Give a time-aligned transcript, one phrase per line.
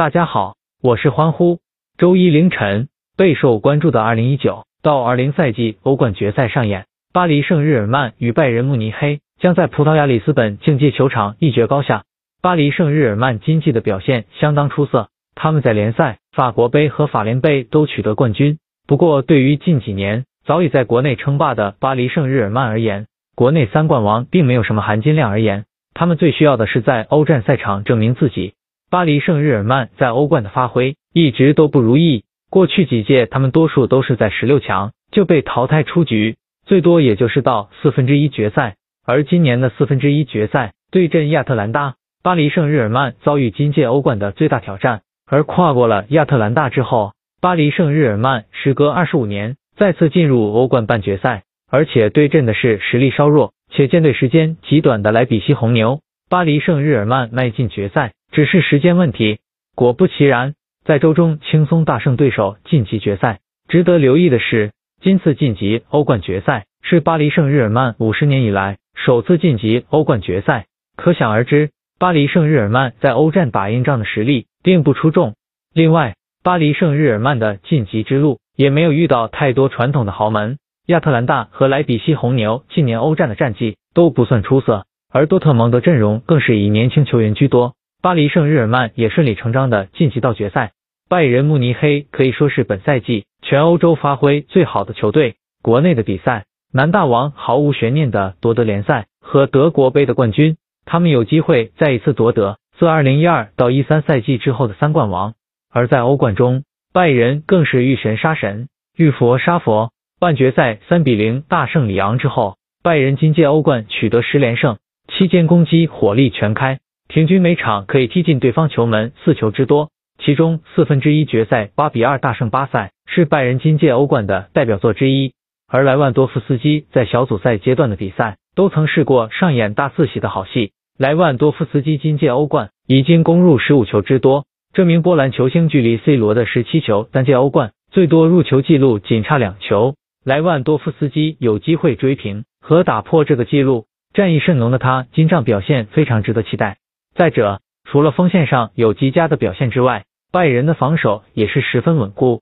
[0.00, 1.58] 大家好，我是欢呼。
[1.98, 12.04] 周一凌晨，备受关注的2019到20赛季欧冠决赛上演，巴黎圣日耳曼与拜仁慕尼黑将在葡萄牙里斯本竞技球场一决高下。
[12.40, 18.56] 巴黎圣日耳曼今季的表现相当出色，他们在联赛、法国杯和法联杯都取得冠军。
[18.86, 23.06] 不过，对于近几年早已在国内称霸的巴黎圣日耳曼而言，
[23.36, 25.66] 国内三冠王并没有什么含金量而言。
[25.92, 28.54] 他们最需要的是在欧战赛场证明自己。
[28.90, 38.74] 巴黎圣日耳曼在欧冠的发挥一直都不如意，过去几届他们多数都是在十六强就被淘汰出局，最多也就是到四分之一决赛。
[39.06, 45.02] 而今年的四分之一决赛对阵亚特兰大，巴黎圣日耳曼遭遇今届欧冠的最大挑战。
[45.30, 53.52] 而跨过了亚特兰大之后，巴黎圣日耳曼时隔二十五年再次进入欧冠半决赛，而且对阵的是实力稍弱。
[53.72, 59.38] 且舰队时间极短的莱比锡红牛，巴黎圣日耳曼迈进决赛只是时间问题。
[59.74, 63.40] 果不其然，在周中轻松大胜对手晋级决赛。
[63.68, 75.34] 值得留意的是，今次晋级欧冠决赛是巴黎圣日耳曼五十年以来首次晋级欧冠决赛，可想而知，巴黎圣日耳曼在欧战打硬仗的实力并不出众。
[75.72, 80.58] 另外，巴黎圣日耳曼的晋级之路也没有遇到太多传统的豪门。
[80.86, 87.74] 亚特兰大和莱比锡红牛近年欧战的战绩都不算出色，而多特蒙德阵容更是以年轻球员居多。
[88.02, 90.72] 巴黎圣日耳曼也顺理成章的晋级到决赛。
[91.10, 95.34] 拜仁慕尼黑可以说是本赛季全欧洲发挥最好的球队。
[95.62, 105.34] 国内的比赛，南大王毫无悬念的夺得联赛和德国杯的冠军，他们有机会再一次夺得自二零一二到一三赛季之后的三冠王。
[105.70, 106.64] 而在欧冠中，
[106.94, 109.90] 拜仁更是遇神杀神，遇佛杀佛。
[110.18, 116.78] 半决赛三比零大胜里昂之后，拜仁今届欧冠取得十连胜，期间攻击火力全开，
[117.10, 119.90] 平均每场可以踢进对方球门四球之多。
[120.24, 125.32] 其中四分之一决赛八比二大胜巴塞，是拜仁今届欧冠的代表作之一。
[125.68, 130.70] 而莱万多夫斯基在小组赛阶段的比赛都曾试过上演大四喜的好戏。
[130.96, 139.96] 莱万多夫斯基今届欧冠已经攻入十五球之多，这名波兰球星距离 C 罗的十七球单届欧冠最多入球纪录仅差两球。
[140.24, 146.76] 莱万多夫斯基有机会追平和打破这个记录，战意甚浓的他今仗表现非常值得期待。
[147.20, 152.40] 再者，除了锋线上有极佳的表现之外，拜仁的防守也是十分稳固。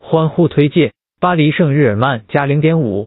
[0.00, 3.06] 欢呼推介：巴黎圣日耳曼加零点五。